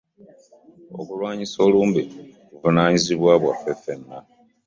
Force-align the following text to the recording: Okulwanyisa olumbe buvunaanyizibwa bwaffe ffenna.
Okulwanyisa 0.99 1.57
olumbe 1.67 2.03
buvunaanyizibwa 2.49 3.31
bwaffe 3.41 3.71
ffenna. 3.77 4.17